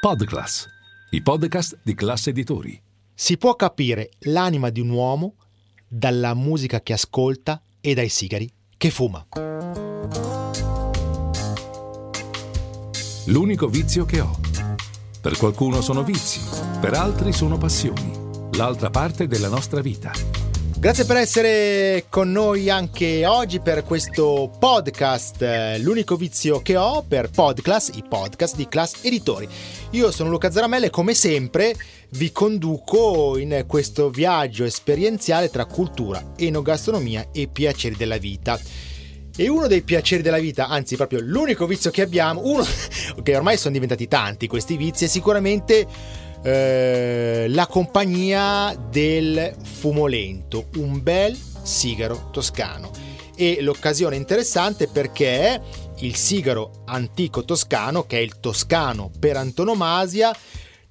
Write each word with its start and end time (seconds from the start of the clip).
Podclass, 0.00 0.68
i 1.10 1.20
podcast 1.22 1.80
di 1.82 1.92
classe 1.92 2.30
editori. 2.30 2.80
Si 3.12 3.36
può 3.36 3.56
capire 3.56 4.10
l'anima 4.20 4.70
di 4.70 4.78
un 4.78 4.90
uomo 4.90 5.34
dalla 5.88 6.34
musica 6.34 6.80
che 6.82 6.92
ascolta 6.92 7.60
e 7.80 7.94
dai 7.94 8.08
sigari 8.08 8.48
che 8.76 8.90
fuma. 8.90 9.26
L'unico 13.26 13.66
vizio 13.66 14.04
che 14.04 14.20
ho. 14.20 14.38
Per 15.20 15.36
qualcuno 15.36 15.80
sono 15.80 16.04
vizi, 16.04 16.42
per 16.78 16.94
altri 16.94 17.32
sono 17.32 17.58
passioni. 17.58 18.12
L'altra 18.52 18.90
parte 18.90 19.26
della 19.26 19.48
nostra 19.48 19.80
vita. 19.80 20.12
Grazie 20.80 21.06
per 21.06 21.16
essere 21.16 22.04
con 22.08 22.30
noi 22.30 22.70
anche 22.70 23.26
oggi 23.26 23.58
per 23.58 23.82
questo 23.82 24.48
podcast, 24.60 25.42
eh, 25.42 25.78
l'unico 25.80 26.14
vizio 26.14 26.62
che 26.62 26.76
ho 26.76 27.02
per 27.02 27.30
Podclass, 27.30 27.90
i 27.96 28.04
podcast 28.08 28.54
di 28.54 28.68
Class 28.68 29.02
Editori. 29.02 29.48
Io 29.90 30.12
sono 30.12 30.30
Luca 30.30 30.52
Zaramella 30.52 30.86
e 30.86 30.90
come 30.90 31.14
sempre 31.14 31.74
vi 32.10 32.30
conduco 32.30 33.36
in 33.38 33.64
questo 33.66 34.08
viaggio 34.08 34.62
esperienziale 34.62 35.50
tra 35.50 35.64
cultura, 35.64 36.34
enogastronomia 36.36 37.30
e 37.32 37.48
piaceri 37.48 37.96
della 37.96 38.18
vita. 38.18 38.56
E 39.36 39.48
uno 39.48 39.66
dei 39.66 39.82
piaceri 39.82 40.22
della 40.22 40.38
vita, 40.38 40.68
anzi 40.68 40.94
proprio 40.94 41.18
l'unico 41.20 41.66
vizio 41.66 41.90
che 41.90 42.02
abbiamo, 42.02 42.42
uno 42.44 42.64
che 43.24 43.36
ormai 43.36 43.56
sono 43.56 43.72
diventati 43.72 44.06
tanti 44.06 44.46
questi 44.46 44.76
vizi, 44.76 45.06
è 45.06 45.08
sicuramente 45.08 45.86
eh, 46.42 47.46
la 47.48 47.66
compagnia 47.66 48.74
del 48.90 49.54
fumo 49.62 50.06
lento, 50.06 50.66
un 50.76 51.02
bel 51.02 51.36
sigaro 51.62 52.28
toscano. 52.32 52.90
E 53.34 53.58
l'occasione 53.60 54.16
è 54.16 54.18
interessante 54.18 54.88
perché 54.88 55.60
il 55.98 56.16
sigaro 56.16 56.82
antico 56.86 57.44
toscano, 57.44 58.04
che 58.04 58.18
è 58.18 58.20
il 58.20 58.40
toscano 58.40 59.10
per 59.18 59.36
antonomasia, 59.36 60.34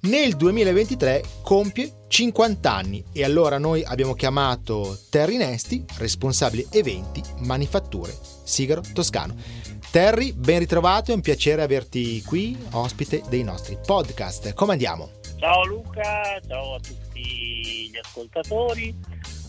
nel 0.00 0.36
2023 0.36 1.24
compie 1.42 2.04
50 2.06 2.72
anni 2.72 3.04
e 3.12 3.24
allora 3.24 3.58
noi 3.58 3.82
abbiamo 3.84 4.14
chiamato 4.14 4.96
Terry 5.10 5.36
Nesti, 5.36 5.84
responsabile 5.96 6.66
eventi, 6.70 7.20
manifatture, 7.40 8.16
sigaro 8.44 8.82
toscano. 8.92 9.34
Terry, 9.90 10.32
ben 10.32 10.60
ritrovato, 10.60 11.10
è 11.10 11.14
un 11.14 11.20
piacere 11.20 11.62
averti 11.62 12.22
qui, 12.22 12.56
ospite 12.72 13.22
dei 13.28 13.42
nostri 13.42 13.76
podcast. 13.84 14.52
Come 14.54 14.72
andiamo? 14.72 15.17
Ciao 15.38 15.64
Luca, 15.66 16.40
ciao 16.48 16.74
a 16.74 16.80
tutti 16.80 17.90
gli 17.90 17.96
ascoltatori. 17.96 18.92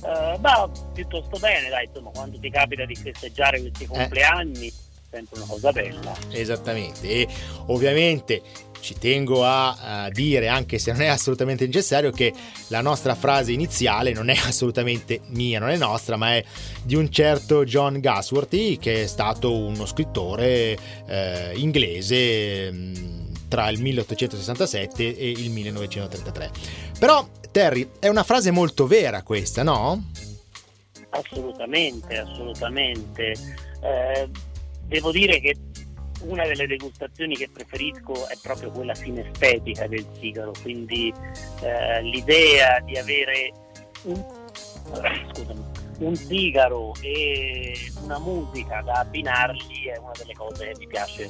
Uh, 0.01 0.39
bah, 0.39 0.69
piuttosto 0.93 1.37
bene, 1.39 1.67
dai, 1.69 1.85
insomma, 1.85 2.11
quando 2.11 2.39
ti 2.39 2.49
capita 2.51 2.85
di 2.85 2.95
festeggiare 2.95 3.59
questi 3.59 3.85
eh. 3.85 3.87
compleanni, 3.87 4.67
eh. 4.67 4.73
sempre 5.09 5.39
una 5.39 5.47
cosa 5.47 5.71
bella. 5.71 6.15
Esattamente, 6.29 7.09
e 7.09 7.27
ovviamente 7.65 8.41
ci 8.81 8.97
tengo 8.99 9.43
a, 9.43 10.03
a, 10.03 10.09
dire, 10.09 10.47
anche 10.47 10.77
se 10.77 10.91
non 10.91 11.01
è 11.01 11.07
assolutamente 11.07 11.65
necessario, 11.65 12.11
che 12.11 12.33
la 12.67 12.81
nostra 12.81 13.15
frase 13.15 13.51
iniziale 13.51 14.13
non 14.13 14.29
è 14.29 14.37
assolutamente 14.45 15.21
mia, 15.29 15.59
non 15.59 15.69
è 15.69 15.77
nostra, 15.77 16.17
ma 16.17 16.35
è 16.35 16.43
di 16.83 16.93
un 16.93 17.09
certo 17.09 17.65
John 17.65 17.99
Gasworthy, 17.99 18.77
che 18.77 19.03
è 19.03 19.07
stato 19.07 19.55
uno 19.55 19.87
scrittore 19.87 20.77
eh, 21.07 21.51
inglese. 21.55 22.71
Mh, 22.71 22.77
mm, 22.77 23.18
tra 23.49 23.67
il 23.69 23.81
1867 23.81 25.17
e 25.17 25.29
il 25.29 25.49
1933. 25.49 26.51
Però, 26.97 27.27
Terry, 27.51 27.89
è 27.99 28.07
una 28.07 28.23
frase 28.23 28.51
molto 28.51 28.87
vera 28.87 29.23
questa, 29.23 29.63
no? 29.63 30.11
Assolutamente, 31.09 32.17
assolutamente. 32.17 33.33
Eh, 33.81 34.29
devo 34.85 35.11
dire 35.11 35.41
che 35.41 35.55
una 36.21 36.45
delle 36.45 36.67
degustazioni 36.67 37.35
che 37.35 37.49
preferisco 37.51 38.27
è 38.27 38.37
proprio 38.41 38.71
quella 38.71 38.93
sinestetica 38.95 39.87
del 39.87 40.05
sigaro, 40.19 40.53
quindi 40.61 41.13
eh, 41.61 42.01
l'idea 42.03 42.79
di 42.81 42.97
avere 42.97 43.51
un, 44.03 44.25
scusami, 45.33 45.78
un 45.99 46.15
sigaro 46.15 46.93
e 47.01 47.91
una 48.03 48.19
musica 48.19 48.81
da 48.81 48.99
abbinargli 48.99 49.87
è 49.87 49.97
una 49.97 50.11
delle 50.17 50.33
cose 50.33 50.67
che 50.67 50.75
mi 50.77 50.87
piace 50.87 51.29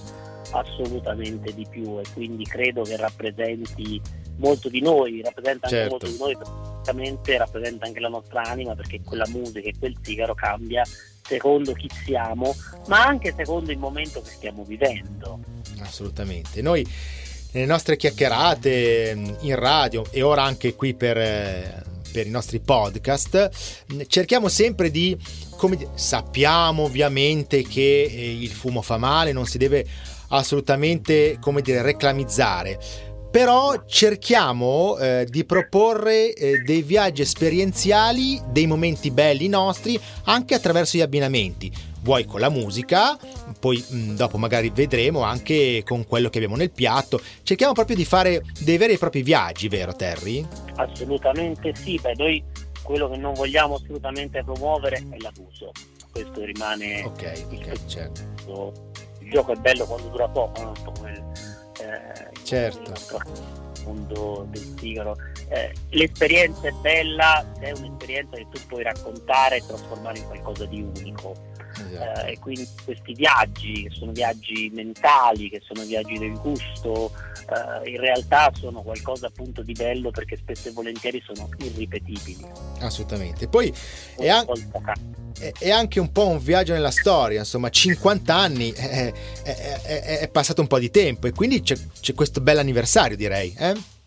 assolutamente 0.51 1.53
di 1.53 1.65
più 1.69 1.99
e 1.99 2.03
quindi 2.13 2.43
credo 2.45 2.83
che 2.83 2.97
rappresenti 2.97 4.01
molto 4.37 4.69
di 4.69 4.81
noi, 4.81 5.21
rappresenta 5.21 5.67
anche 5.67 5.77
certo. 5.77 5.89
molto 5.91 6.07
di 6.07 6.17
noi, 6.17 6.37
praticamente 6.37 7.37
rappresenta 7.37 7.85
anche 7.85 7.99
la 7.99 8.07
nostra 8.07 8.43
anima 8.43 8.75
perché 8.75 9.01
quella 9.01 9.27
musica 9.27 9.67
e 9.67 9.73
quel 9.77 9.97
sigaro 10.01 10.33
cambia 10.33 10.83
secondo 11.21 11.73
chi 11.73 11.89
siamo, 12.05 12.55
ma 12.87 13.05
anche 13.05 13.33
secondo 13.35 13.71
il 13.71 13.77
momento 13.77 14.21
che 14.21 14.29
stiamo 14.29 14.63
vivendo. 14.63 15.39
Assolutamente. 15.81 16.61
Noi 16.61 16.87
nelle 17.51 17.65
nostre 17.65 17.97
chiacchierate 17.97 19.35
in 19.39 19.55
radio 19.55 20.05
e 20.11 20.21
ora 20.21 20.43
anche 20.43 20.75
qui 20.75 20.93
per, 20.95 21.17
per 22.11 22.27
i 22.27 22.29
nostri 22.31 22.59
podcast 22.59 23.49
cerchiamo 24.07 24.47
sempre 24.47 24.91
di 24.91 25.17
come 25.59 25.77
sappiamo 25.95 26.83
ovviamente 26.83 27.63
che 27.63 28.03
eh, 28.03 28.31
il 28.41 28.49
fumo 28.49 28.81
fa 28.81 28.97
male, 28.97 29.33
non 29.33 29.45
si 29.45 29.57
deve 29.57 29.85
assolutamente, 30.29 31.37
come 31.39 31.61
dire, 31.61 31.81
reclamizzare. 31.81 32.79
Però 33.29 33.83
cerchiamo 33.85 34.97
eh, 34.97 35.27
di 35.29 35.45
proporre 35.45 36.33
eh, 36.33 36.59
dei 36.59 36.81
viaggi 36.81 37.21
esperienziali, 37.21 38.41
dei 38.49 38.65
momenti 38.65 39.11
belli 39.11 39.47
nostri, 39.47 39.99
anche 40.23 40.55
attraverso 40.55 40.97
gli 40.97 41.01
abbinamenti. 41.01 41.71
Vuoi 42.01 42.25
con 42.25 42.39
la 42.39 42.49
musica, 42.49 43.17
poi 43.59 43.83
mh, 43.87 43.97
mm, 43.97 44.15
dopo 44.15 44.37
magari 44.37 44.69
vedremo 44.69 45.21
anche 45.21 45.83
con 45.85 46.05
quello 46.07 46.29
che 46.29 46.37
abbiamo 46.37 46.55
nel 46.55 46.71
piatto. 46.71 47.21
Cerchiamo 47.43 47.73
proprio 47.73 47.95
di 47.95 48.05
fare 48.05 48.43
dei 48.59 48.77
veri 48.77 48.93
e 48.93 48.97
propri 48.97 49.21
viaggi, 49.21 49.67
vero 49.67 49.95
Terry? 49.95 50.45
Assolutamente 50.75 51.73
sì, 51.75 51.99
beh 52.01 52.13
noi 52.17 52.43
quello 52.83 53.09
che 53.09 53.17
non 53.17 53.33
vogliamo 53.33 53.75
assolutamente 53.75 54.43
promuovere 54.43 54.97
è 55.09 55.17
l'abuso. 55.17 55.71
Questo 56.11 56.43
rimane 56.43 57.03
Ok, 57.03 57.45
ok, 57.51 57.85
certo 57.85 58.97
il 59.29 59.35
gioco 59.35 59.51
è 59.51 59.55
bello 59.55 59.85
quando 59.85 60.07
dura 60.07 60.27
poco, 60.27 60.61
non 60.63 60.75
so 60.75 60.91
come 60.91 61.23
eh, 61.79 62.43
certo. 62.43 62.91
il 63.75 63.83
mondo 63.85 64.47
del 64.49 64.75
sigaro. 64.77 65.15
Eh, 65.49 65.73
l'esperienza 65.91 66.67
è 66.67 66.71
bella 66.81 67.45
se 67.57 67.67
è 67.67 67.71
un'esperienza 67.71 68.35
che 68.37 68.47
tu 68.51 68.59
puoi 68.67 68.83
raccontare 68.83 69.57
e 69.57 69.63
trasformare 69.65 70.17
in 70.17 70.25
qualcosa 70.25 70.65
di 70.65 70.81
unico. 70.81 71.35
Esatto. 71.89 72.25
Eh, 72.25 72.31
e 72.31 72.39
quindi 72.39 72.67
questi 72.85 73.13
viaggi, 73.13 73.83
che 73.83 73.89
sono 73.91 74.11
viaggi 74.11 74.69
mentali, 74.73 75.49
che 75.49 75.61
sono 75.65 75.83
viaggi 75.83 76.17
del 76.17 76.37
gusto, 76.39 77.11
eh, 77.49 77.89
in 77.89 77.99
realtà 77.99 78.51
sono 78.53 78.81
qualcosa 78.81 79.27
appunto 79.27 79.61
di 79.61 79.73
bello 79.73 80.11
perché 80.11 80.37
spesso 80.37 80.69
e 80.69 80.71
volentieri 80.71 81.21
sono 81.25 81.49
irripetibili. 81.57 82.45
Assolutamente. 82.79 83.47
Poi 83.47 83.73
è, 84.17 84.29
an- 84.29 84.45
è, 85.57 85.69
anche 85.71 85.99
un 85.99 86.11
po' 86.11 86.27
un 86.27 86.39
viaggio 86.39 86.73
nella 86.73 86.91
storia, 86.91 87.39
insomma 87.39 87.69
50 87.69 88.35
anni 88.35 88.71
è, 88.71 89.11
è, 89.43 90.19
è 90.19 90.29
passato 90.29 90.61
un 90.61 90.67
po' 90.67 90.79
di 90.79 90.91
tempo 90.91 91.27
e 91.27 91.31
quindi 91.31 91.61
c'è, 91.61 91.75
c'è 91.99 92.13
questo 92.13 92.41
bell'anniversario 92.41 93.17
direi. 93.17 93.55
Eh? 93.57 93.97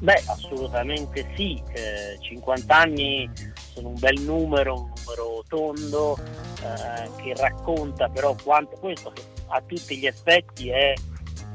Beh, 0.00 0.22
assolutamente 0.26 1.30
sì, 1.36 1.62
eh, 1.72 2.18
50 2.20 2.74
anni 2.74 3.30
sono 3.72 3.88
un 3.88 3.98
bel 3.98 4.18
numero, 4.20 4.74
un 4.74 4.92
numero 4.96 5.44
tondo 5.46 6.16
eh, 6.16 7.22
che 7.22 7.34
racconta 7.36 8.08
però 8.08 8.34
quanto 8.42 8.76
questo 8.78 9.12
a 9.48 9.60
tutti 9.60 9.98
gli 9.98 10.06
effetti 10.06 10.70
è 10.70 10.94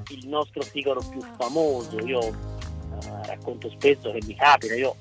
il 0.09 0.28
nostro 0.28 0.61
sigaro 0.61 1.01
più 1.09 1.22
famoso. 1.38 2.00
Io 2.06 2.22
eh, 2.22 3.25
racconto 3.25 3.67
spesso 3.72 4.11
che 4.11 4.22
mi 4.28 4.35
capita, 4.35 4.75
io 4.75 4.95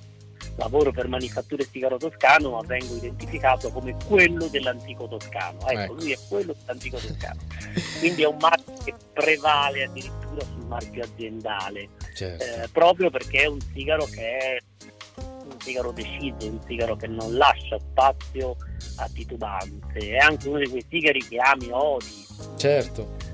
lavoro 0.57 0.91
per 0.93 1.09
Manifatture 1.09 1.67
Sigaro 1.71 1.97
Toscano, 1.97 2.51
ma 2.51 2.61
vengo 2.65 2.95
identificato 2.95 3.71
come 3.71 3.95
quello 4.07 4.47
dell'antico 4.47 5.07
toscano. 5.09 5.59
Ecco, 5.67 5.81
ecco. 5.81 5.93
lui 5.95 6.13
è 6.13 6.19
quello 6.29 6.55
dell'antico 6.59 6.97
toscano. 6.97 7.41
Quindi 7.99 8.23
è 8.23 8.27
un 8.27 8.37
marchio 8.41 8.64
che 8.85 8.95
prevale 9.13 9.85
addirittura 9.85 10.45
sul 10.45 10.67
marchio 10.67 11.05
aziendale, 11.05 11.89
certo. 12.15 12.45
eh, 12.45 12.69
proprio 12.73 13.11
perché 13.11 13.43
è 13.43 13.47
un 13.47 13.61
sigaro 13.73 14.05
che 14.05 14.39
è 14.39 14.63
un 15.17 15.61
sigaro 15.61 15.93
deciso, 15.93 16.37
un 16.49 16.61
sigaro 16.67 16.97
che 16.97 17.07
non 17.07 17.37
lascia 17.37 17.79
spazio 17.79 18.57
a 18.97 19.09
titubanze. 19.13 19.99
È 19.99 20.17
anche 20.17 20.49
uno 20.49 20.59
di 20.59 20.69
quei 20.69 20.85
sigari 20.89 21.27
che 21.27 21.39
ami 21.39 21.69
odi. 21.71 22.27
Certo 22.57 23.25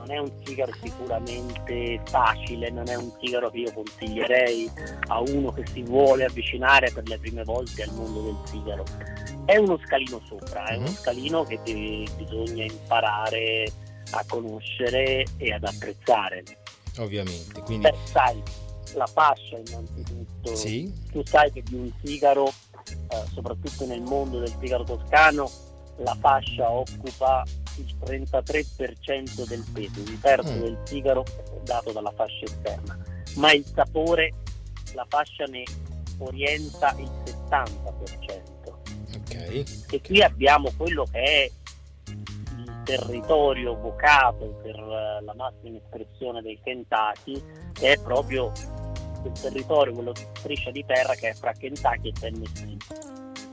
non 0.00 0.10
è 0.10 0.18
un 0.18 0.30
sigaro 0.44 0.72
sicuramente 0.82 2.00
facile, 2.04 2.70
non 2.70 2.88
è 2.88 2.94
un 2.96 3.10
sigaro 3.20 3.50
che 3.50 3.58
io 3.58 3.72
consiglierei 3.72 4.70
a 5.08 5.20
uno 5.20 5.52
che 5.52 5.66
si 5.66 5.82
vuole 5.82 6.24
avvicinare 6.24 6.90
per 6.90 7.06
le 7.06 7.18
prime 7.18 7.44
volte 7.44 7.82
al 7.82 7.92
mondo 7.92 8.22
del 8.22 8.36
sigaro. 8.44 8.84
È 9.44 9.56
uno 9.56 9.78
scalino 9.84 10.20
sopra, 10.26 10.66
è 10.66 10.76
uno 10.76 10.88
mhm. 10.88 10.94
scalino 10.94 11.44
che 11.44 11.58
bisogna 12.16 12.64
imparare 12.64 13.70
a 14.10 14.24
conoscere 14.28 15.24
e 15.36 15.52
ad 15.52 15.64
apprezzare. 15.64 16.42
Ovviamente. 16.98 17.60
Quindi... 17.62 17.88
Beh, 17.88 17.96
sai, 18.04 18.42
la 18.94 19.06
fascia 19.06 19.58
innanzitutto. 19.58 20.54
Sì. 20.54 20.92
Tu 21.10 21.22
sai 21.24 21.50
che 21.52 21.62
di 21.62 21.74
un 21.74 21.90
sigaro, 22.02 22.48
eh, 22.48 23.24
soprattutto 23.32 23.86
nel 23.86 24.02
mondo 24.02 24.38
del 24.38 24.54
sigaro 24.60 24.84
toscano, 24.84 25.50
la 25.98 26.16
fascia 26.18 26.70
occupa 26.70 27.44
il 27.76 27.96
33% 28.04 29.46
del 29.46 29.64
peso, 29.72 30.00
un 30.00 30.18
terzo 30.20 30.52
mm. 30.52 30.60
del 30.60 30.78
sigaro 30.84 31.24
dato 31.64 31.92
dalla 31.92 32.12
fascia 32.14 32.44
esterna, 32.44 32.98
ma 33.36 33.52
il 33.52 33.64
sapore 33.66 34.32
la 34.94 35.06
fascia 35.08 35.44
ne 35.44 35.62
orienta 36.18 36.94
il 36.98 37.10
70%. 37.50 38.48
Okay. 39.22 39.64
E 39.90 40.00
qui 40.00 40.22
abbiamo 40.22 40.72
quello 40.76 41.04
che 41.10 41.18
è 41.18 41.50
territorio 42.98 43.76
vocato 43.76 44.58
per 44.62 44.76
la 44.76 45.34
massima 45.36 45.76
espressione 45.76 46.42
del 46.42 46.58
Kentucky, 46.62 47.42
che 47.72 47.92
è 47.92 48.00
proprio 48.00 48.52
quel 49.20 49.32
territorio, 49.32 49.92
quello 49.92 50.12
striscia 50.34 50.70
di 50.70 50.84
terra 50.84 51.14
che 51.14 51.28
è 51.28 51.34
fra 51.34 51.52
Kentucky 51.52 52.08
e 52.08 52.12
Tennessee. 52.12 52.76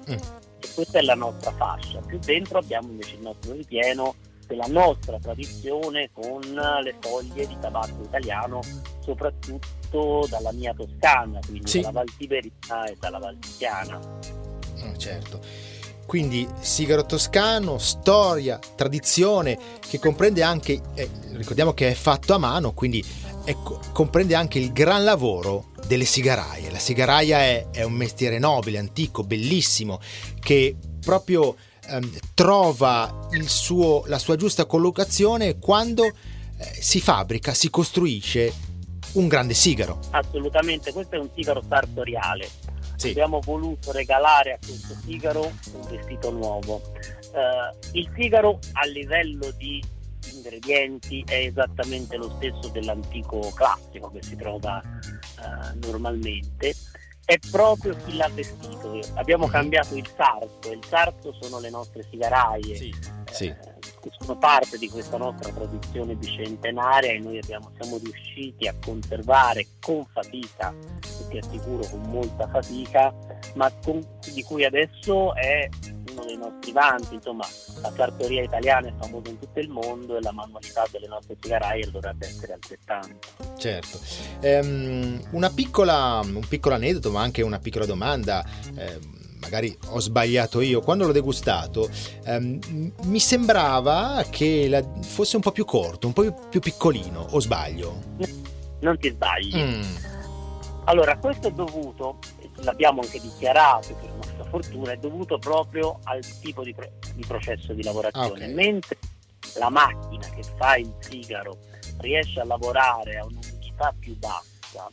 Mm. 0.09 0.13
E 0.59 0.67
questa 0.73 0.99
è 0.99 1.01
la 1.01 1.15
nostra 1.15 1.51
fascia. 1.51 1.99
Più 1.99 2.17
dentro 2.19 2.59
abbiamo 2.59 2.89
invece 2.89 3.15
il 3.15 3.21
nostro 3.21 3.53
ripieno 3.53 4.15
della 4.47 4.67
nostra 4.67 5.19
tradizione 5.19 6.09
con 6.13 6.41
le 6.41 6.95
foglie 6.99 7.45
di 7.45 7.57
tabacco 7.59 8.01
italiano, 8.03 8.61
soprattutto 9.01 10.25
dalla 10.29 10.53
mia 10.53 10.73
Toscana, 10.73 11.39
quindi 11.45 11.67
sì. 11.67 11.81
dalla 11.81 11.91
Val 11.91 12.15
Tiberina 12.17 12.85
e 12.85 12.95
dalla 12.99 13.19
Val 13.19 13.37
Tiziana. 13.37 13.97
Oh, 13.97 14.97
certo. 14.97 15.76
Quindi 16.07 16.47
sigaro 16.61 17.05
toscano, 17.05 17.77
storia, 17.77 18.57
tradizione, 18.75 19.59
che 19.81 19.99
comprende 19.99 20.41
anche, 20.41 20.81
eh, 20.95 21.09
ricordiamo 21.33 21.73
che 21.73 21.89
è 21.89 21.93
fatto 21.93 22.33
a 22.33 22.37
mano, 22.37 22.71
quindi 22.71 23.03
ecco, 23.43 23.81
comprende 23.91 24.33
anche 24.33 24.57
il 24.57 24.71
gran 24.71 25.03
lavoro 25.03 25.71
delle 25.85 26.05
sigaraie. 26.05 26.71
La 26.71 26.79
sigaraia 26.79 27.39
è, 27.39 27.67
è 27.71 27.83
un 27.83 27.91
mestiere 27.91 28.39
nobile, 28.39 28.77
antico, 28.77 29.25
bellissimo, 29.25 29.99
che 30.39 30.77
proprio 31.01 31.57
ehm, 31.89 32.17
trova 32.33 33.27
suo, 33.45 34.03
la 34.07 34.17
sua 34.17 34.37
giusta 34.37 34.65
collocazione 34.65 35.59
quando 35.59 36.05
eh, 36.05 36.13
si 36.79 37.01
fabbrica, 37.01 37.53
si 37.53 37.69
costruisce 37.69 38.53
un 39.13 39.27
grande 39.27 39.53
sigaro. 39.53 39.99
Assolutamente, 40.11 40.93
questo 40.93 41.15
è 41.15 41.19
un 41.19 41.29
sigaro 41.35 41.61
sartoriale. 41.67 42.49
Sì. 42.97 43.09
Abbiamo 43.09 43.39
voluto 43.39 43.91
regalare 43.91 44.53
a 44.53 44.57
questo 44.57 44.95
sigaro 45.05 45.43
un 45.73 45.87
vestito 45.89 46.31
nuovo. 46.31 46.81
Uh, 47.31 47.75
il 47.93 48.09
sigaro 48.15 48.59
a 48.73 48.85
livello 48.87 49.51
di 49.51 49.81
ingredienti 50.33 51.23
è 51.25 51.45
esattamente 51.45 52.17
lo 52.17 52.33
stesso 52.37 52.69
dell'antico 52.69 53.51
classico 53.53 54.11
che 54.11 54.23
si 54.23 54.35
trova 54.35 54.81
uh, 54.81 55.87
normalmente 55.87 56.73
è 57.27 57.37
proprio 57.51 57.93
chi 58.05 58.15
l'ha 58.15 58.29
vestito. 58.29 58.97
Abbiamo 59.15 59.47
mhm. 59.47 59.51
cambiato 59.51 59.95
il 59.95 60.09
sarto, 60.15 60.71
il 60.71 60.79
sarto 60.87 61.33
sono 61.41 61.59
le 61.59 61.69
nostre 61.69 62.05
sigaraie, 62.09 62.75
sì, 62.77 62.87
eh, 62.87 63.33
sì. 63.33 63.53
sono 64.17 64.37
parte 64.37 64.77
di 64.77 64.87
questa 64.87 65.17
nostra 65.17 65.51
tradizione 65.51 66.15
bicentenaria 66.15 67.11
e 67.11 67.19
noi 67.19 67.37
abbiamo, 67.37 67.69
siamo 67.77 67.97
riusciti 67.97 68.65
a 68.65 68.73
conservare 68.81 69.67
con 69.81 70.05
fatica, 70.05 70.73
ti 71.27 71.37
assicuro 71.37 71.87
con 71.89 72.01
molta 72.09 72.47
fatica, 72.47 73.13
ma 73.55 73.71
con, 73.83 74.05
di 74.33 74.43
cui 74.43 74.63
adesso 74.65 75.33
è 75.35 75.69
uno 76.11 76.25
dei 76.25 76.37
nostri 76.37 76.71
vanti, 76.71 77.15
insomma 77.15 77.45
la 77.81 77.91
sartoria 77.95 78.41
italiana 78.41 78.87
è 78.87 78.93
famosa 78.99 79.29
in 79.29 79.39
tutto 79.39 79.59
il 79.59 79.69
mondo 79.69 80.17
e 80.17 80.21
la 80.21 80.31
manualità 80.31 80.85
delle 80.91 81.07
nostre 81.07 81.37
sigaraie 81.39 81.89
dovrebbe 81.91 82.27
essere 82.27 82.53
altrettanto. 82.53 83.27
Certo, 83.57 83.99
ehm, 84.41 85.27
una 85.31 85.49
piccola, 85.49 86.21
un 86.23 86.45
piccolo 86.47 86.75
aneddoto 86.75 87.11
ma 87.11 87.21
anche 87.21 87.41
una 87.41 87.59
piccola 87.59 87.85
domanda. 87.85 88.43
Ehm, 88.75 89.15
magari 89.39 89.75
ho 89.89 89.99
sbagliato 89.99 90.61
io, 90.61 90.81
quando 90.81 91.05
l'ho 91.05 91.11
degustato 91.11 91.89
ehm, 92.25 92.91
mi 93.03 93.19
sembrava 93.19 94.25
che 94.29 94.67
la, 94.67 94.83
fosse 95.01 95.35
un 95.35 95.41
po' 95.41 95.51
più 95.51 95.63
corto, 95.63 96.07
un 96.07 96.13
po' 96.13 96.47
più 96.49 96.59
piccolino, 96.59 97.27
o 97.31 97.39
sbaglio? 97.39 98.01
Non 98.79 98.97
ti 98.97 99.09
sbagli. 99.09 99.55
Mm. 99.55 100.16
Allora, 100.87 101.17
questo 101.17 101.49
è 101.49 101.51
dovuto, 101.51 102.19
l'abbiamo 102.59 103.01
anche 103.01 103.19
dichiarato 103.19 103.93
per 103.95 104.09
nostra 104.09 104.43
fortuna, 104.45 104.93
è 104.93 104.97
dovuto 104.97 105.37
proprio 105.37 105.99
al 106.03 106.25
tipo 106.39 106.63
di, 106.63 106.73
pro- 106.73 106.89
di 107.13 107.25
processo 107.27 107.73
di 107.73 107.83
lavorazione. 107.83 108.45
Okay. 108.45 108.53
Mentre 108.53 108.97
la 109.59 109.69
macchina 109.69 110.25
che 110.29 110.43
fa 110.55 110.77
il 110.77 110.93
sigaro 110.99 111.57
riesce 111.99 112.39
a 112.39 112.45
lavorare 112.45 113.17
a 113.17 113.25
un'umidità 113.25 113.93
più 113.99 114.17
bassa, 114.17 114.89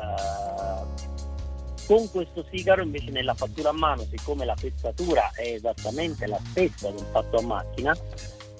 eh, 0.00 1.10
con 1.86 2.10
questo 2.10 2.44
sigaro 2.50 2.82
invece 2.82 3.12
nella 3.12 3.34
fattura 3.34 3.68
a 3.68 3.74
mano, 3.74 4.04
siccome 4.10 4.44
la 4.44 4.56
pezzatura 4.60 5.30
è 5.34 5.52
esattamente 5.52 6.26
la 6.26 6.40
stessa 6.50 6.90
del 6.90 7.06
fatto 7.12 7.36
a 7.36 7.42
macchina, 7.42 7.96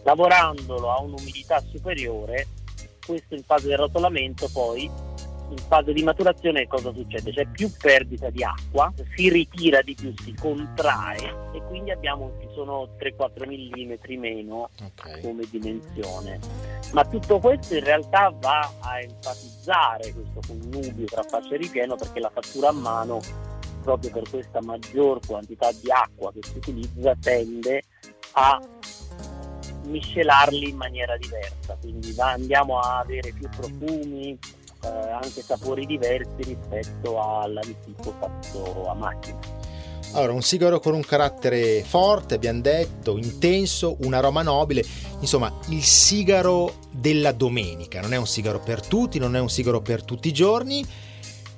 lavorandolo 0.05 0.93
a 0.93 1.01
un'umidità 1.01 1.61
superiore, 1.73 2.47
questo 3.05 3.35
in 3.35 3.43
fase 3.43 3.67
di 3.67 3.73
arrotolamento 3.73 4.49
poi 4.53 5.11
in 5.53 5.59
fase 5.69 5.93
di 5.93 6.03
maturazione 6.03 6.67
cosa 6.67 6.93
succede? 6.93 7.31
C'è 7.31 7.47
più 7.47 7.71
perdita 7.79 8.31
di 8.31 8.43
acqua, 8.43 8.93
si 9.15 9.29
ritira 9.29 9.83
di 9.83 9.95
più, 9.95 10.13
si 10.23 10.35
contrae 10.35 11.51
e 11.53 11.63
quindi 11.69 11.91
abbiamo, 11.91 12.33
ci 12.41 12.49
sono 12.55 12.89
3-4 12.99 13.47
mm 13.47 14.19
meno 14.19 14.71
okay. 14.81 15.21
come 15.21 15.45
dimensione. 15.51 16.39
Ma 16.93 17.05
tutto 17.05 17.39
questo 17.39 17.75
in 17.75 17.85
realtà 17.85 18.35
va 18.41 18.71
a 18.81 19.01
enfatizzare 19.01 20.13
questo 20.13 20.41
connubio 20.47 21.05
tra 21.05 21.23
fascia 21.23 21.55
e 21.55 21.59
ripieno 21.59 21.97
perché 21.97 22.21
la 22.21 22.31
fattura 22.33 22.69
a 22.69 22.73
mano 22.73 23.21
proprio 23.83 24.11
per 24.11 24.29
questa 24.31 24.63
maggior 24.63 25.21
quantità 25.27 25.71
di 25.73 25.91
acqua 25.91 26.33
che 26.33 26.41
si 26.43 26.57
utilizza 26.57 27.15
tende 27.21 27.83
a 28.33 28.61
miscelarli 29.85 30.69
in 30.69 30.77
maniera 30.77 31.17
diversa, 31.17 31.77
quindi 31.81 32.13
va, 32.13 32.31
andiamo 32.31 32.79
a 32.79 33.01
avere 33.01 33.33
più 33.33 33.49
profumi, 33.49 34.39
eh, 34.85 35.11
anche 35.11 35.43
sapori 35.43 35.87
diversi 35.87 36.43
rispetto 36.43 37.21
all'antico 37.21 38.15
fatto 38.19 38.89
a 38.89 38.95
macchina. 38.95 39.39
Allora, 40.15 40.33
un 40.33 40.43
sigaro 40.43 40.79
con 40.79 40.95
un 40.95 41.03
carattere 41.03 41.83
forte, 41.83 42.35
abbiamo 42.35 42.61
detto, 42.61 43.17
intenso, 43.17 43.97
un 44.01 44.13
aroma 44.13 44.43
nobile, 44.43 44.85
insomma, 45.21 45.51
il 45.69 45.83
sigaro 45.83 46.75
della 46.91 47.33
domenica. 47.33 48.03
Non 48.03 48.13
è 48.13 48.19
un 48.19 48.27
sigaro 48.27 48.61
per 48.61 48.87
tutti, 48.87 49.19
non 49.19 49.37
è 49.37 49.41
un 49.41 49.49
sigaro 49.49 49.81
per 49.81 50.05
tutti 50.05 50.29
i 50.29 50.33
giorni. 50.33 50.87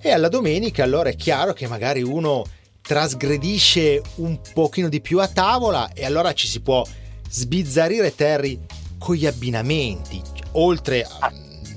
E 0.00 0.10
alla 0.10 0.28
domenica 0.28 0.84
allora 0.84 1.08
è 1.08 1.16
chiaro 1.16 1.52
che 1.52 1.66
magari 1.66 2.02
uno 2.02 2.44
trasgredisce 2.80 4.02
un 4.16 4.38
pochino 4.52 4.88
di 4.88 5.00
più 5.00 5.18
a 5.18 5.26
tavola 5.26 5.92
e 5.92 6.04
allora 6.04 6.32
ci 6.34 6.46
si 6.46 6.60
può 6.60 6.86
sbizzarrire 7.28 8.14
Terry 8.14 8.60
con 8.98 9.16
gli 9.16 9.26
abbinamenti, 9.26 10.22
oltre 10.52 11.04
a 11.18 11.32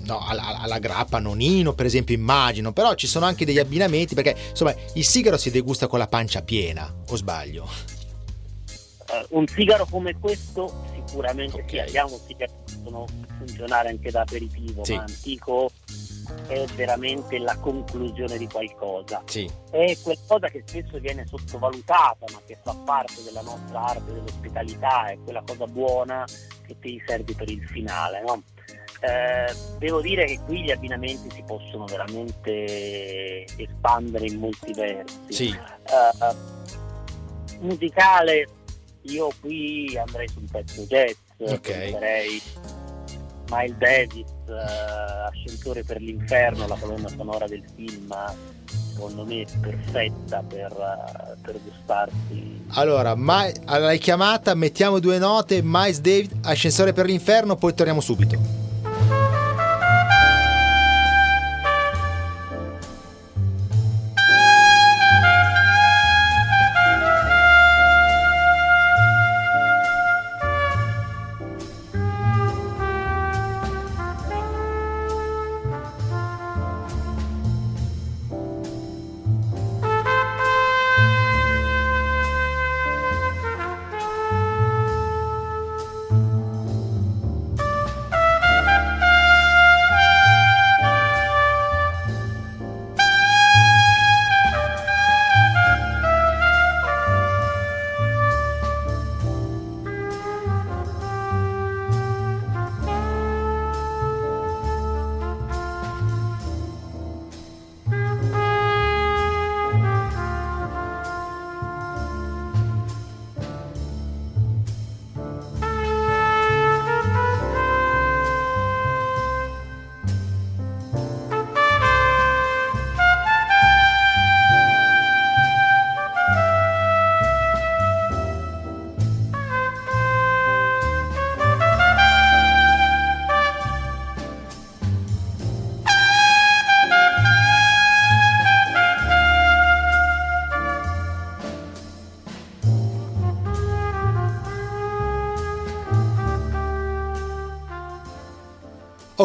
no, 0.08 0.26
alla, 0.26 0.60
alla, 0.60 0.80
grappa 0.80 1.20
nonino, 1.20 1.74
per 1.74 1.86
esempio, 1.86 2.16
immagino, 2.16 2.72
però 2.72 2.96
ci 2.96 3.08
sono 3.08 3.26
anche 3.26 3.46
degli 3.46 3.60
abbinamenti 3.60 4.16
perché 4.16 4.36
insomma 4.50 4.74
il 4.94 5.04
sigaro 5.04 5.38
si 5.38 5.52
degusta 5.52 5.88
con 5.88 6.00
la 6.00 6.08
pancia 6.08 6.42
piena, 6.42 6.92
o 7.10 7.16
sbaglio? 7.16 7.68
Uh, 9.08 9.38
un 9.38 9.48
sigaro 9.48 9.86
come 9.86 10.18
questo 10.20 10.84
sicuramente 10.94 11.62
okay. 11.62 11.70
sì, 11.70 11.80
abbiamo 11.80 12.20
sigari 12.28 12.52
che 12.52 12.74
possono 12.74 13.06
funzionare 13.38 13.90
anche 13.90 14.12
da 14.12 14.22
aperitivo, 14.22 14.84
sì. 14.84 14.96
ma 14.96 15.02
antico 15.02 15.72
è 16.48 16.66
veramente 16.76 17.38
la 17.38 17.58
conclusione 17.58 18.38
di 18.38 18.48
qualcosa. 18.48 19.22
Sì. 19.26 19.50
È 19.70 19.98
qualcosa 20.02 20.50
che 20.50 20.64
spesso 20.66 21.00
viene 21.00 21.26
sottovalutata, 21.26 22.26
ma 22.32 22.42
che 22.46 22.58
fa 22.62 22.76
parte 22.86 23.24
della 23.24 23.42
nostra 23.42 23.86
arte 23.86 24.14
dell'ospitalità, 24.14 25.08
è 25.08 25.18
quella 25.24 25.44
cosa 25.46 25.66
buona 25.66 26.26
che 26.66 26.76
ti 26.80 27.02
serve 27.06 27.34
per 27.34 27.50
il 27.50 27.66
finale. 27.68 28.22
No? 28.26 28.44
Eh, 29.00 29.54
devo 29.78 30.02
dire 30.02 30.26
che 30.26 30.40
qui 30.46 30.64
gli 30.64 30.72
abbinamenti 30.72 31.30
si 31.32 31.44
possono 31.46 31.86
veramente 31.86 33.46
espandere 33.58 34.26
in 34.26 34.40
molti 34.40 34.74
versi. 34.74 35.18
Sì. 35.30 35.50
Eh, 35.50 36.56
musicale, 37.60 38.48
io 39.04 39.30
qui 39.40 39.98
andrei 39.98 40.28
sul 40.28 40.48
pezzo 40.52 40.82
jazz, 40.84 41.14
okay. 41.38 41.92
penserei 41.92 42.42
Miles 43.50 43.78
Davis, 43.78 44.30
uh, 44.48 45.28
Ascensore 45.30 45.84
per 45.84 46.02
l'inferno, 46.02 46.68
la 46.68 46.76
colonna 46.76 47.08
sonora 47.08 47.48
del 47.48 47.64
film, 47.76 48.14
secondo 48.94 49.26
me 49.26 49.44
è 49.44 49.46
perfetta 49.62 50.44
per, 50.44 50.72
uh, 50.72 51.42
per 51.42 51.60
gustarsi. 51.64 52.66
Allora, 52.72 53.16
mai, 53.16 53.54
l'hai 53.66 54.00
chiamata, 54.00 54.54
mettiamo 54.54 55.00
due 55.00 55.18
note, 55.18 55.62
Miles 55.64 56.02
Davis, 56.02 56.30
Ascensore 56.44 56.92
per 56.92 57.06
l'inferno, 57.06 57.56
poi 57.56 57.74
torniamo 57.74 58.02
subito. 58.02 58.66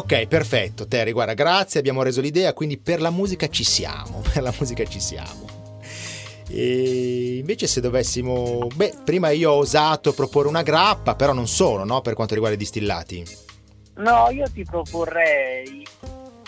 Ok, 0.02 0.26
perfetto, 0.26 0.88
Terry, 0.88 1.12
guarda, 1.12 1.32
grazie, 1.32 1.78
abbiamo 1.78 2.02
reso 2.02 2.20
l'idea, 2.20 2.52
quindi 2.54 2.76
per 2.76 3.00
la 3.00 3.10
musica 3.10 3.48
ci 3.48 3.62
siamo, 3.62 4.20
per 4.34 4.42
la 4.42 4.52
musica 4.58 4.84
ci 4.84 4.98
siamo. 4.98 5.46
E 6.48 7.36
invece 7.38 7.68
se 7.68 7.80
dovessimo... 7.80 8.66
Beh, 8.74 8.94
prima 9.04 9.30
io 9.30 9.52
ho 9.52 9.58
osato 9.58 10.12
proporre 10.12 10.48
una 10.48 10.62
grappa, 10.62 11.14
però 11.14 11.32
non 11.32 11.46
solo, 11.46 11.84
no? 11.84 12.00
Per 12.00 12.14
quanto 12.14 12.34
riguarda 12.34 12.56
i 12.56 12.58
distillati. 12.58 13.24
No, 13.98 14.28
io 14.30 14.50
ti 14.52 14.64
proporrei 14.64 15.86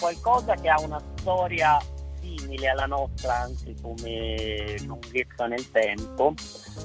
qualcosa 0.01 0.55
che 0.55 0.69
ha 0.69 0.81
una 0.81 1.01
storia 1.17 1.79
simile 2.21 2.69
alla 2.69 2.87
nostra, 2.87 3.37
anche 3.37 3.73
come 3.81 4.75
lunghezza 4.85 5.47
nel 5.47 5.71
tempo, 5.71 6.35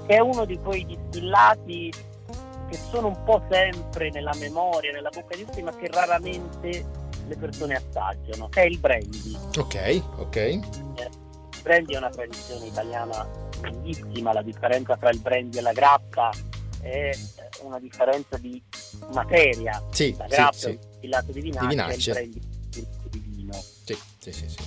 che 0.05 0.15
è 0.17 0.19
uno 0.19 0.45
di 0.45 0.57
quei 0.59 0.85
distillati 0.85 1.91
che 2.69 2.77
sono 2.89 3.07
un 3.07 3.23
po' 3.23 3.43
sempre 3.49 4.09
nella 4.11 4.33
memoria, 4.37 4.91
nella 4.91 5.09
bocca 5.09 5.35
di 5.35 5.45
tutti, 5.45 5.61
ma 5.61 5.75
che 5.75 5.87
raramente 5.87 6.85
le 7.27 7.35
persone 7.35 7.75
assaggiano, 7.75 8.49
che 8.49 8.61
è 8.61 8.65
il 8.65 8.79
brandy. 8.79 9.37
Ok, 9.57 10.03
ok. 10.17 10.35
Eh, 10.35 10.59
il 11.53 11.61
brandy 11.61 11.93
è 11.93 11.97
una 11.97 12.09
tradizione 12.09 12.65
italiana 12.65 13.27
bellissima, 13.59 14.33
la 14.33 14.41
differenza 14.41 14.95
tra 14.97 15.09
il 15.09 15.19
brandy 15.19 15.57
e 15.57 15.61
la 15.61 15.73
grappa 15.73 16.31
è 16.81 17.11
una 17.63 17.79
differenza 17.79 18.37
di 18.37 18.61
materia. 19.11 19.81
Sì, 19.91 20.15
la 20.17 20.27
grappa 20.27 20.53
sì, 20.53 20.59
sì. 20.59 20.65
è 20.67 20.69
un 20.69 20.79
distillato 20.89 21.31
di 21.31 21.41
vinaccia, 21.41 21.65
di 21.65 21.67
vinaccia. 21.67 22.19
e 22.19 22.23
il 22.23 22.29
brandy 22.29 22.47
di 23.09 23.23
vino. 23.25 23.53
Sì, 23.53 23.97
sì, 24.19 24.31
sì, 24.31 24.49
sì. 24.49 24.57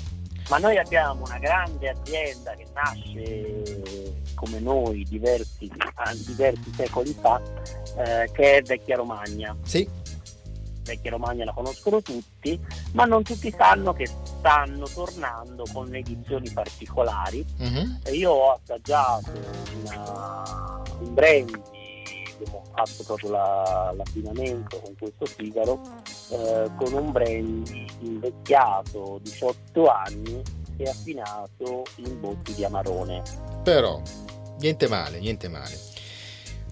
Ma 0.49 0.59
noi 0.59 0.76
abbiamo 0.76 1.25
una 1.25 1.38
grande 1.38 1.88
azienda 1.88 2.54
che 2.54 2.66
nasce 2.75 4.21
come 4.35 4.59
noi 4.59 5.04
diversi, 5.04 5.51
diversi 6.25 6.73
secoli 6.75 7.16
fa, 7.19 7.40
eh, 7.99 8.31
che 8.33 8.57
è 8.57 8.62
Vecchia 8.62 8.97
Romagna. 8.97 9.57
Sì. 9.62 9.88
Vecchia 10.85 11.11
Romagna 11.11 11.45
la 11.45 11.52
conoscono 11.52 12.02
tutti, 12.02 12.59
ma 12.92 13.04
non 13.04 13.23
tutti 13.23 13.52
sanno 13.57 13.92
che 13.92 14.07
stanno 14.07 14.87
tornando 14.87 15.64
con 15.73 15.95
edizioni 15.95 16.50
particolari. 16.50 17.45
Uh-huh. 17.59 18.12
io 18.12 18.31
ho 18.33 18.52
assaggiato 18.52 19.31
una, 19.85 20.83
un 20.99 21.14
brandy 21.14 21.81
abbiamo 22.42 22.62
fatto 22.75 23.04
proprio 23.04 23.31
la, 23.31 23.95
l'abbinamento 23.97 24.81
con 24.81 24.95
questo 24.99 25.26
sigaro 25.26 25.81
eh, 26.31 26.71
con 26.76 26.92
un 26.92 27.12
brandy 27.12 27.87
invecchiato 28.00 29.21
18 29.23 29.87
anni 29.87 30.42
e 30.76 30.88
affinato 30.88 31.85
in 31.97 32.21
botti 32.21 32.54
di 32.54 32.64
amarone. 32.64 33.23
Però, 33.62 34.00
niente 34.62 34.88
male, 34.88 35.19
niente 35.19 35.49
male. 35.49 35.78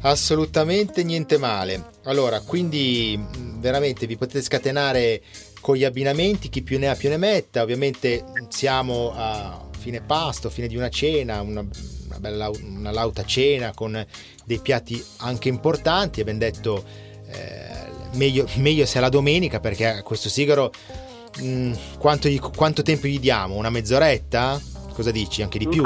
Assolutamente 0.02 1.02
niente 1.04 1.36
male. 1.36 1.90
Allora, 2.04 2.40
quindi 2.40 3.18
veramente 3.58 4.06
vi 4.06 4.16
potete 4.16 4.40
scatenare 4.40 5.22
con 5.60 5.76
gli 5.76 5.84
abbinamenti, 5.84 6.48
chi 6.48 6.62
più 6.62 6.78
ne 6.78 6.88
ha 6.88 6.94
più 6.94 7.10
ne 7.10 7.18
metta. 7.18 7.62
Ovviamente 7.62 8.24
siamo 8.48 9.12
a 9.14 9.68
fine 9.76 10.00
pasto, 10.00 10.48
fine 10.48 10.68
di 10.68 10.76
una 10.76 10.88
cena, 10.88 11.42
una, 11.42 11.60
una 11.60 12.18
bella 12.18 12.50
una 12.62 12.90
lauta 12.90 13.24
cena 13.24 13.72
con 13.74 14.04
dei 14.44 14.58
piatti 14.58 15.02
anche 15.18 15.48
importanti. 15.48 16.20
Abbiamo 16.20 16.38
detto 16.38 16.82
eh, 17.26 17.90
meglio, 18.12 18.48
meglio 18.56 18.86
se 18.86 18.98
è 18.98 19.00
la 19.00 19.08
domenica 19.10 19.60
perché 19.60 20.00
questo 20.02 20.30
sigaro 20.30 20.72
mh, 21.40 21.72
quanto, 21.98 22.28
quanto, 22.54 22.82
tempo 22.82 23.06
gli 23.06 23.20
diamo? 23.20 23.56
Una 23.56 23.70
mezz'oretta? 23.70 24.60
Cosa 24.92 25.10
dici? 25.10 25.42
Anche 25.42 25.58
di 25.58 25.68
più? 25.68 25.82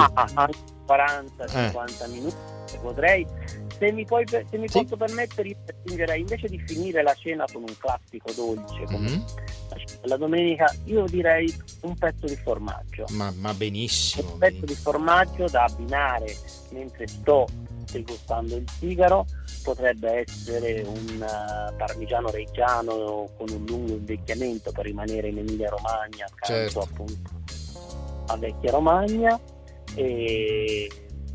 40-50 0.87 2.05
eh. 2.05 2.09
minuti 2.09 2.37
potrei 2.81 3.27
se 3.79 3.93
mi, 3.93 4.05
puoi, 4.05 4.25
se 4.27 4.47
mi 4.53 4.69
sì. 4.69 4.83
posso 4.83 4.97
permettere 4.97 5.49
io 5.49 5.57
aggiungerei 5.67 6.21
invece 6.21 6.49
di 6.49 6.63
finire 6.67 7.03
la 7.03 7.15
cena 7.15 7.45
con 7.53 7.63
un 7.63 7.77
classico 7.79 8.33
dolce 8.33 8.85
come 8.85 9.11
mm-hmm. 9.11 9.23
la 10.03 10.17
domenica 10.17 10.75
io 10.85 11.05
direi 11.05 11.53
un 11.83 11.95
pezzo 11.97 12.27
di 12.27 12.37
formaggio 12.37 13.07
ma, 13.11 13.33
ma 13.37 13.53
benissimo 13.55 14.33
un 14.33 14.39
pezzo 14.39 14.61
benissimo. 14.61 14.67
di 14.67 14.75
formaggio 14.75 15.49
da 15.49 15.65
abbinare 15.65 16.37
mentre 16.71 17.07
sto 17.07 17.47
degustando 17.91 18.57
il 18.57 18.69
sigaro 18.79 19.27
potrebbe 19.63 20.25
essere 20.27 20.83
un 20.87 21.15
uh, 21.21 21.77
parmigiano 21.77 22.31
reggiano 22.31 23.31
con 23.37 23.49
un 23.51 23.65
lungo 23.67 23.93
invecchiamento 23.93 24.73
per 24.73 24.85
rimanere 24.85 25.29
in 25.29 25.39
Emilia 25.39 25.71
Romagna 25.71 26.27
accanto 26.27 26.71
certo. 26.71 26.81
appunto 26.81 27.31
a 28.27 28.37
Vecchia 28.37 28.71
Romagna 28.71 29.39
e 29.95 30.89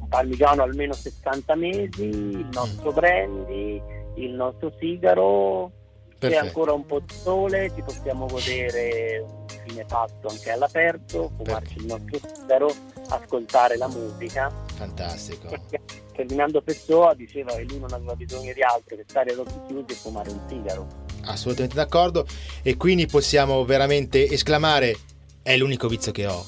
parmigiano 0.09 0.63
almeno 0.63 0.93
60 0.93 1.55
mesi, 1.55 2.03
il 2.03 2.49
nostro 2.51 2.91
brandy, 2.91 3.81
il 4.15 4.31
nostro 4.31 4.73
sigaro, 4.79 5.71
Perfetto. 6.17 6.41
c'è 6.41 6.47
ancora 6.47 6.73
un 6.73 6.85
po' 6.85 6.99
di 6.99 7.13
sole, 7.13 7.71
ci 7.73 7.81
possiamo 7.81 8.25
godere 8.25 9.23
un 9.23 9.45
fine 9.65 9.85
pasto 9.85 10.27
anche 10.27 10.51
all'aperto, 10.51 11.31
fumarci 11.37 11.77
il 11.77 11.85
nostro 11.85 12.19
sigaro, 12.33 12.73
ascoltare 13.09 13.77
la 13.77 13.87
musica. 13.87 14.51
Fantastico. 14.75 15.47
Ferdinando 16.13 16.61
Pessoa 16.61 17.13
diceva 17.13 17.53
che 17.53 17.63
lui 17.63 17.79
non 17.79 17.93
aveva 17.93 18.13
bisogno 18.15 18.51
di 18.51 18.61
altro 18.61 18.97
che 18.97 19.05
stare 19.07 19.31
ad 19.31 19.37
occhi 19.37 19.53
chiusi 19.67 19.85
e 19.91 19.95
fumare 19.95 20.29
un 20.29 20.41
sigaro. 20.49 20.87
Assolutamente 21.23 21.75
d'accordo 21.75 22.25
e 22.61 22.75
quindi 22.75 23.05
possiamo 23.05 23.63
veramente 23.63 24.27
esclamare 24.27 24.97
è 25.41 25.55
l'unico 25.55 25.87
vizio 25.87 26.11
che 26.11 26.25
ho 26.27 26.43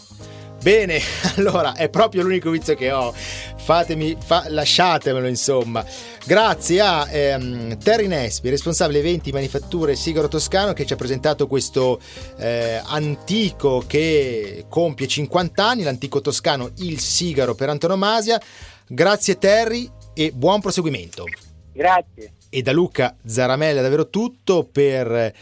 Bene, 0.61 0.99
allora 1.37 1.73
è 1.73 1.89
proprio 1.89 2.21
l'unico 2.21 2.51
vizio 2.51 2.75
che 2.75 2.91
ho. 2.91 3.11
Fatemi, 3.13 4.15
fa, 4.23 4.45
lasciatemelo 4.47 5.27
insomma. 5.27 5.83
Grazie 6.23 6.81
a 6.81 7.11
ehm, 7.11 7.79
Terry 7.79 8.05
Nespi, 8.05 8.49
responsabile 8.49 8.99
eventi, 8.99 9.31
manifatture 9.31 9.95
Sigaro 9.95 10.27
Toscano, 10.27 10.73
che 10.73 10.85
ci 10.85 10.93
ha 10.93 10.97
presentato 10.97 11.47
questo 11.47 11.99
eh, 12.37 12.79
antico 12.83 13.83
che 13.87 14.65
compie 14.69 15.07
50 15.07 15.65
anni, 15.65 15.83
l'antico 15.83 16.21
toscano, 16.21 16.69
il 16.77 16.99
sigaro 16.99 17.55
per 17.55 17.69
antonomasia. 17.69 18.39
Grazie 18.87 19.39
Terry 19.39 19.89
e 20.13 20.31
buon 20.31 20.61
proseguimento. 20.61 21.25
Grazie. 21.73 22.33
E 22.49 22.61
da 22.61 22.71
Luca 22.71 23.15
Zaramella 23.25 23.79
è 23.79 23.83
davvero 23.83 24.09
tutto 24.09 24.67
per 24.71 25.33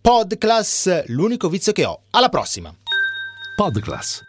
Podclass, 0.00 1.06
l'unico 1.06 1.48
vizio 1.48 1.72
che 1.72 1.84
ho. 1.84 2.02
Alla 2.10 2.28
prossima. 2.28 2.72
Podclass 3.56 4.28